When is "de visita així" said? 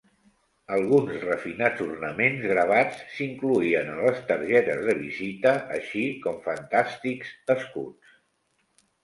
4.89-6.03